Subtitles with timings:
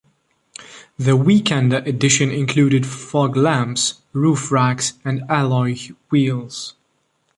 [0.97, 5.77] The Weekender edition included fog lamps, roof racks and alloy
[6.09, 6.73] wheels.